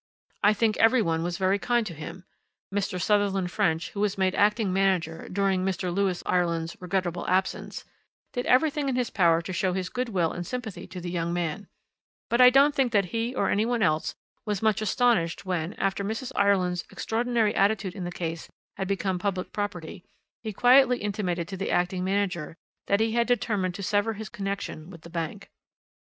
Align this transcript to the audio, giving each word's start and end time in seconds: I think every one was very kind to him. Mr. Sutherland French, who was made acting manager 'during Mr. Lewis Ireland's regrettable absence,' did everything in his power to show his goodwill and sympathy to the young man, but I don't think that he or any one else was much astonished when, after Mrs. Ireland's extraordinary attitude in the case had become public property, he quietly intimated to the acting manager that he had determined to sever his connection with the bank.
I 0.41 0.53
think 0.55 0.77
every 0.77 1.03
one 1.03 1.21
was 1.21 1.37
very 1.37 1.59
kind 1.59 1.85
to 1.85 1.93
him. 1.93 2.23
Mr. 2.73 2.99
Sutherland 2.99 3.51
French, 3.51 3.91
who 3.91 3.99
was 3.99 4.17
made 4.17 4.33
acting 4.33 4.73
manager 4.73 5.29
'during 5.29 5.63
Mr. 5.63 5.93
Lewis 5.93 6.23
Ireland's 6.25 6.75
regrettable 6.79 7.27
absence,' 7.27 7.85
did 8.33 8.47
everything 8.47 8.89
in 8.89 8.95
his 8.95 9.11
power 9.11 9.43
to 9.43 9.53
show 9.53 9.73
his 9.73 9.89
goodwill 9.89 10.31
and 10.31 10.43
sympathy 10.47 10.87
to 10.87 10.99
the 10.99 11.11
young 11.11 11.31
man, 11.33 11.67
but 12.31 12.41
I 12.41 12.49
don't 12.49 12.73
think 12.73 12.91
that 12.93 13.05
he 13.13 13.35
or 13.35 13.51
any 13.51 13.63
one 13.63 13.83
else 13.83 14.15
was 14.43 14.63
much 14.63 14.81
astonished 14.81 15.45
when, 15.45 15.73
after 15.75 16.03
Mrs. 16.03 16.31
Ireland's 16.35 16.83
extraordinary 16.89 17.53
attitude 17.53 17.93
in 17.93 18.03
the 18.03 18.11
case 18.11 18.49
had 18.77 18.87
become 18.87 19.19
public 19.19 19.51
property, 19.53 20.03
he 20.41 20.51
quietly 20.51 20.97
intimated 20.97 21.47
to 21.49 21.57
the 21.57 21.69
acting 21.69 22.03
manager 22.03 22.55
that 22.87 23.01
he 23.01 23.11
had 23.11 23.27
determined 23.27 23.75
to 23.75 23.83
sever 23.83 24.13
his 24.13 24.29
connection 24.29 24.89
with 24.89 25.01
the 25.03 25.11
bank. 25.11 25.51